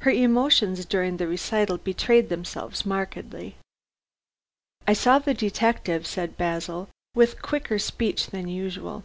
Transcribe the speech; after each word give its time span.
Her 0.00 0.10
emotions 0.10 0.84
during 0.84 1.16
the 1.16 1.26
recital 1.26 1.78
betrayed 1.78 2.28
themselves 2.28 2.84
markedly. 2.84 3.56
"I 4.86 4.92
saw 4.92 5.18
the 5.18 5.32
detective," 5.32 6.06
said 6.06 6.36
Basil, 6.36 6.90
with 7.14 7.40
quicker 7.40 7.78
speech 7.78 8.26
than 8.26 8.46
usual. 8.48 9.04